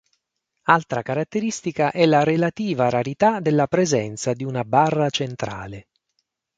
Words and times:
Altra 0.63 1.03
caratteristica 1.03 1.91
è 1.91 2.07
la 2.07 2.23
relativa 2.23 2.89
rarità 2.89 3.39
della 3.39 3.67
presenza 3.67 4.33
di 4.33 4.43
una 4.43 4.63
barra 4.63 5.11
centrale. 5.11 5.89